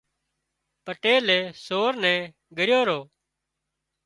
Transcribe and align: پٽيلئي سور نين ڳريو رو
پٽيلئي 0.85 1.39
سور 1.65 1.91
نين 2.03 2.19
ڳريو 2.57 2.81
رو 2.89 2.99